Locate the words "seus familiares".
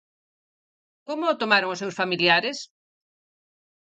1.81-2.57